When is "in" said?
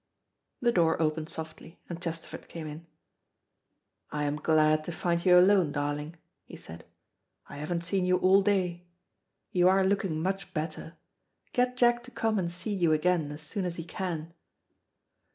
2.65-2.87